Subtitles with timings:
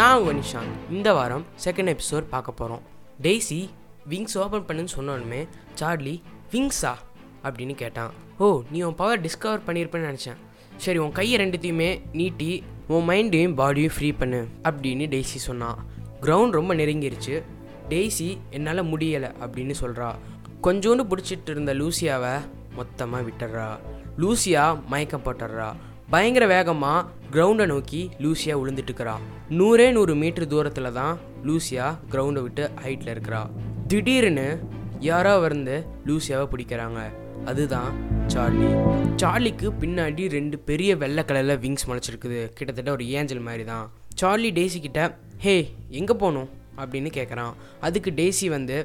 [0.00, 2.82] நான் உங்கள் நிஷாந்த் இந்த வாரம் செகண்ட் எபிசோட் பார்க்க போகிறோம்
[3.22, 3.58] டெய்ஸி
[4.10, 5.40] விங்ஸ் ஓப்பன் பண்ணுன்னு சொன்னோன்னுமே
[5.74, 6.14] சார்லி
[6.52, 6.92] விங்ஸா
[7.42, 8.12] அப்படின்னு கேட்டான்.
[8.38, 10.38] ஓ நீ உன் பவர் டிஸ்கவர் பண்ணியிருப்பேன்னு நினச்சேன்.
[10.76, 15.78] சரி உன் கையை ரெண்டுத்தையுமே நீட்டி உன் மைண்டையும் பாடியும் ஃப்ரீ பண்ணு அப்படின்னு டெய்ஸி சொன்னான்.
[16.22, 17.42] கிரவுண்ட் ரொம்ப நெருங்கிருச்சு.
[17.88, 20.10] டெய்ஸி என்னால் முடியலை அப்படின்னு சொல்கிறா
[20.62, 22.34] கொஞ்சோண்டு பிடிச்சிட்டு இருந்த லூசியாவை
[22.74, 23.70] மொத்தமாக விட்டுறா
[24.18, 25.72] லூசியா மயக்கம் போட்டுடுறா.
[26.10, 29.14] பயங்கர வேகமாக கிரவுண்டை நோக்கி லூசியா விழுந்துட்டுக்கிறா
[29.58, 31.14] நூறே நூறு மீட்டர் தூரத்தில் தான்
[31.48, 33.42] லூசியா கிரவுண்டை விட்டு ஹைட்டில் இருக்கிறா.
[33.90, 34.46] திடீர்னு
[35.08, 35.76] யாரோ வந்து
[36.08, 37.00] லூசியாவை பிடிக்கிறாங்க.
[37.50, 37.90] அதுதான்
[38.32, 38.70] சார்லி.
[39.22, 42.40] சார்லிக்கு பின்னாடி ரெண்டு பெரிய வெள்ளை கலரில் விங்ஸ் முளைச்சிருக்குது.
[42.58, 43.86] கிட்டத்தட்ட ஒரு ஏஞ்சல் மாதிரி தான்.
[44.20, 45.02] சார்லி டேசி கிட்ட
[45.44, 45.56] ஹே
[46.00, 46.50] எங்கே போகணும்
[46.80, 47.54] அப்படின்னு கேட்குறான்
[47.88, 48.78] அதுக்கு டேசி வந்து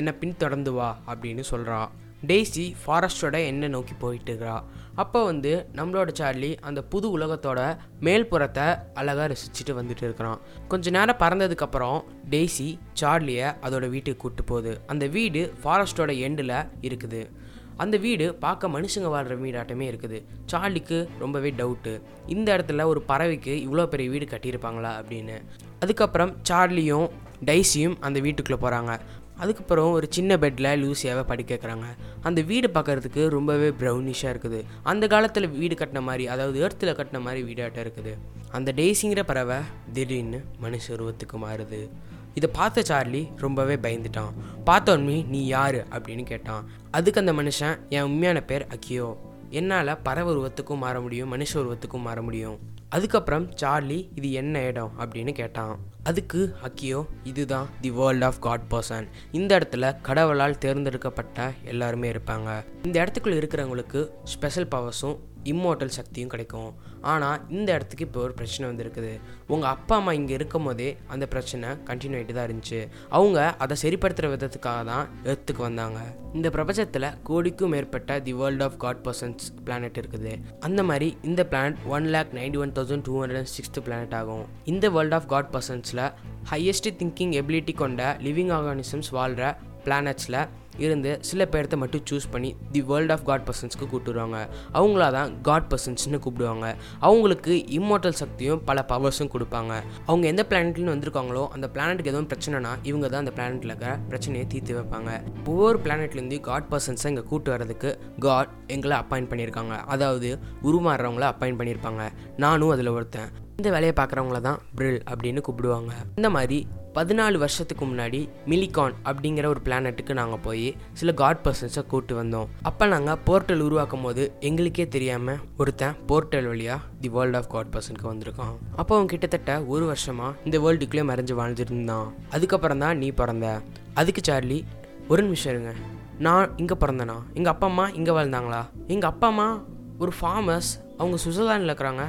[0.00, 1.80] என்னை பின்தொடர்ந்து வா அப்படின்னு சொல்கிறா
[2.26, 4.62] டெய்ஸி ஃபாரஸ்டோட எண்ணை நோக்கி போயிட்டு இருக்கிறா
[4.94, 12.02] அப்போ வந்து நம்மளோட சார்லி அந்த புது உலகத்தோட மேல்புறத்தை அழகாக ரசிச்சுட்டு வந்துட்டு இருக்கிறான் கொஞ்ச நேரம் பறந்ததுக்கப்புறம்
[12.30, 14.80] டெய்ஸி சார்லியை அதோட வீட்டுக்கு கூப்பிட்டு போகுது.
[14.86, 17.30] அந்த வீடு ஃபாரஸ்டோட எண்டில் இருக்குது.
[17.76, 20.22] அந்த வீடு பார்க்க மனுஷங்க வாழ்கிற வீடாட்டமே இருக்குது.
[20.52, 22.00] சார்லிக்கு ரொம்பவே டவுட்டு.
[22.26, 25.38] இந்த இடத்துல ஒரு பறவைக்கு இவ்வளோ பெரிய வீடு கட்டியிருப்பாங்களா அப்படின்னு.
[25.80, 27.08] அதுக்கப்புறம் சார்லியும்
[27.44, 29.00] டைஸியும் அந்த வீட்டுக்குள்ளே போகிறாங்க.
[29.40, 31.84] அதுக்கப்புறம் ஒரு சின்ன பெட்டில் லூசியாவை படிக்க வைக்கிறாங்க.
[32.20, 34.64] அந்த வீடு பார்க்குறதுக்கு ரொம்பவே ப்ரௌனிஷாக இருக்குது.
[34.82, 38.16] அந்த காலத்தில் வீடு கட்டின மாதிரி அதாவது ஏர்த்தில் கட்டின மாதிரி வீடாட்டம் இருக்குது.
[38.50, 39.56] அந்த டேய்ஸிங்கிற பறவை
[39.92, 41.90] திடீர்னு மனுஷ உருவத்துக்கு மாறுது.
[42.34, 44.32] இதை பார்த்த சார்லி ரொம்பவே பயந்துட்டான்.
[44.66, 45.88] பார்த்தோன்னே நீ யார்?
[45.88, 46.70] அப்படின்னு கேட்டான்.
[46.90, 49.16] அதுக்கு அந்த மனுஷன் என் உண்மையான பேர் அக்கியோ.
[49.50, 52.58] என்னால் பறவை உருவத்துக்கும் மாற முடியும் மனுஷ உருவத்துக்கும் மாற முடியும்.
[52.88, 54.92] அதுக்கப்புறம் சார்லி இது என்ன இடம்?
[54.98, 55.89] அப்படின்னு கேட்டான்.
[56.10, 59.06] அதுக்கு அக்கியோ இதுதான் the world of God person
[59.38, 62.50] இந்த இடத்துல கடவுளால் தேர்ந்தெடுக்கப்பட்ட எல்லாருமே இருப்பாங்க.
[62.84, 65.18] இந்த இடத்துக்குள்ள இருக்கிறவங்களுக்கு ஸ்பெஷல் பவர்ஸும்
[65.52, 66.70] இம்மோட்டல் சக்தியும் கிடைக்கும்.
[67.12, 69.12] ஆனால் இந்த இடத்துக்கு இப்போ ஒரு பிரச்சனை வந்திருக்குது.
[69.52, 72.80] உங்கள் அப்பா அம்மா இங்கே இருக்கும் போதே அந்த பிரச்சனை கண்டினியூ ஆகிட்டு தான் இருந்துச்சு.
[73.18, 76.00] அவங்க அதை சரிப்படுத்துகிற விதத்துக்காக தான் எர்த்துக்கு வந்தாங்க.
[76.34, 80.34] இந்த பிரபஞ்சத்தில் கோடிக்கும் மேற்பட்ட the world of God persons planet இருக்குது.
[80.68, 84.44] அந்த மாதிரி இந்த planet one lakh ninety one thousand two hundred and sixth planet ஆகும்.
[84.64, 86.06] இந்த வேர்ல்ட் ஆஃப் காட் பர்சன்ஸில்
[86.52, 90.42] ஹையஸ்ட் திங்கிங் எபிலிட்டி கொண்ட லிவிங் ஆர்கானிசம்ஸ் வாழ்கிற பிளானட்ஸில்
[90.84, 94.38] இருந்து சில பேர்த்த மட்டும் சூஸ் பண்ணி தி வேர்ல்ட் ஆஃப் காட் பர்சன்ஸ்க்கு கூப்பிட்டுருவாங்க.
[94.78, 96.66] அவங்களா தான் காட் பர்சன்ஸ்னு கூப்பிடுவாங்க.
[97.08, 99.72] அவங்களுக்கு இம்மோட்டல் சக்தியும் பல பவர்ஸும் கொடுப்பாங்க.
[100.06, 104.78] அவங்க எந்த பிளானட்லேருந்து வந்திருக்காங்களோ அந்த பிளானட்டுக்கு எதுவும் பிரச்சனைனா இவங்க தான் அந்த பிளானட்டில் இருக்கிற பிரச்சனையை தீர்த்து
[104.78, 105.10] வைப்பாங்க.
[105.44, 107.92] ஒவ்வொரு பிளானட்லேருந்து காட் பர்சன்ஸை இங்கே கூட்டு வர்றதுக்கு
[108.26, 109.76] காட் எங்களை அப்பாயிண்ட் பண்ணியிருக்காங்க.
[109.94, 110.30] அதாவது
[110.70, 112.04] உருமாறுறவங்கள அப்பாயிண்ட் பண்ணியிருப்பாங்க.
[112.36, 113.30] நானும் அதில் ஒருத்தன்.
[113.60, 115.92] இந்த வேலையை பார்க்குறவங்கள தான் பிரில் அப்படின்னு கூப்பிடுவாங்க.
[116.16, 116.58] இந்த மாதிரி
[116.94, 122.48] பதினாலு வருஷத்துக்கு முன்னாடி மிலிகான் அப்படிங்கிற ஒரு பிளானட்டுக்கு நாங்கள் போய் சில காட் பர்சன்ஸை கூப்பிட்டு வந்தோம்.
[122.62, 128.06] அப்போ நாங்கள் போர்ட்டல் உருவாக்கும் போது எங்களுக்கே தெரியாமல் ஒருத்தன் போர்ட்டல் வழியாக தி வேர்ல்ட் ஆஃப் காட் பர்சனுக்கு
[128.12, 128.54] வந்திருக்கான்.
[128.76, 133.60] அப்போ அவன் கிட்டத்தட்ட ஒரு வருஷமாக இந்த வேர்ல்டுக்குள்ளே மறைஞ்சு வாழ்ந்துட்டு இருந்தான் அதுக்கப்புறம் தான் நீ பிறந்த.
[133.94, 134.64] அதுக்கு சார்லி
[135.08, 135.72] ஒரு நிமிஷம் இருங்க.
[136.18, 137.18] நான் இங்கே பிறந்தேனா?
[137.34, 138.62] எங்கள் அப்பா அம்மா இங்கே வாழ்ந்தாங்களா?
[138.86, 139.62] எங்கள் அப்பா அம்மா
[139.98, 142.04] ஒரு ஃபார்மர்ஸ் அவங்க சுவிட்சர்லாண்டில் இருக்கிறாங்க.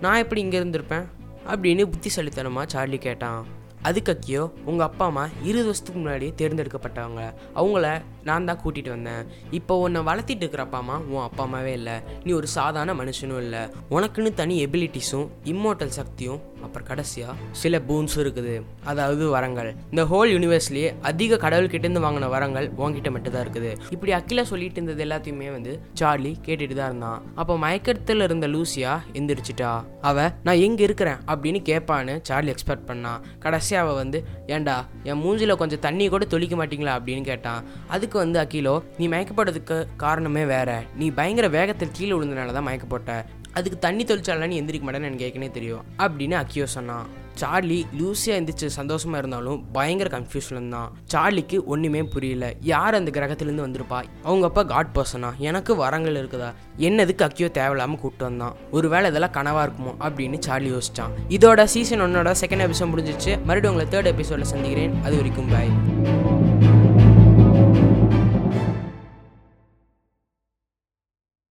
[0.00, 1.04] நான் எப்படி இங்கே இருந்திருப்பேன்?
[1.48, 3.60] அப்படின்னு புத்திசாலித்தனமாக சார்லி கேட்டான்.
[3.88, 7.22] அதுக்கக்கியோ உங்கள் அப்பா அம்மா இருபது வருஷத்துக்கு முன்னாடி தேர்ந்தெடுக்கப்பட்டவங்க.
[7.54, 9.26] அவங்கள நான் தான் கூட்டிகிட்டு வந்தேன்.
[9.50, 11.96] இப்போ உன்னை வளர்த்திட்டு இருக்கிற அப்பா அம்மா உன் அப்பா அம்மாவே இல்லை.
[12.24, 13.62] நீ ஒரு சாதாரண மனுஷனும் இல்லை.
[13.90, 18.54] உனக்குன்னு தனி எபிலிட்டிஸும் இம்மோட்டல் சக்தியும் அப்புறம் கடைசியாக சில பூன்ஸும் இருக்குது.
[18.92, 19.70] அதாவது வரங்கள்.
[19.92, 23.72] இந்த ஹோல் யூனிவர்ஸ்லேயே அதிக கடவுள்கிட்டேருந்து வாங்கின வரங்கள் உங்ககிட்ட மட்டும் தான் இருக்குது.
[23.94, 27.20] இப்படி அக்கில சொல்லிட்டு இருந்தது எல்லாத்தையுமே வந்து சார்லி கேட்டுட்டு தான் இருந்தான்.
[27.40, 29.72] அப்போ மயக்கத்தில் இருந்த லூசியா எந்திரிச்சிட்டா.
[30.10, 34.18] அவ நான் எங்கே இருக்கிறேன் அப்படின்னு கேட்பான்னு சார்லி எக்ஸ்பெக்ட் பண்ணான் கடைசி அவள் வந்து
[34.56, 34.76] ஏண்டா
[35.10, 36.94] என் மூஞ்சில் கொஞ்சம் தண்ணி கூட தொளிக்க மாட்டீங்களா?
[36.98, 37.62] அப்படின்னு கேட்டான்
[37.94, 40.70] அதுக்கு வந்து அக்கிலோ நீ மயக்கப்படுறதுக்கு காரணமே வேற.
[41.02, 43.10] நீ பயங்கர வேகத்தில் கீழே விழுந்தனால தான் மயக்கப்பட்ட.
[43.52, 45.84] அதுக்கு தண்ணி தொளிச்சாலாம் நீ எந்திரிக்க மாட்டேன்னு எனக்கு ஏற்கனவே தெரியும்.
[45.98, 52.54] அப்படின்னு அக்கியோ சொன்னான் சார்லி லூசியாக எந்திரிச்சு சந்தோஷமாக இருந்தாலும் பயங்கர கன்ஃபியூஷன் இருந்தான் சார்லிக்கு ஒன்றுமே புரியல.
[52.60, 54.02] யார் அந்த கிரகத்துலேருந்து வந்திருப்பா?
[54.22, 56.52] அவங்க அப்பா காட் பர்சனா எனக்கு வரங்கள் இருக்குதா?
[56.78, 59.94] என்னதுக்கு அக்கியோ தேவையில்லாமல் கூப்பிட்டு வந்தான் ஒருவேளை இதெல்லாம் கனவாக இருக்குமோ?
[60.00, 61.10] அப்படின்னு சார்லி யோசிச்சான்.
[61.28, 65.02] இதோட சீசன் ஒன்னோட செகண்ட் எபிசோட் முடிஞ்சிச்சு மறுபடியும் உங்களை தேர்ட் எபிசோடில் சந்திக்கிறேன்.
[65.02, 66.41] அது வரைக்கும் பாய்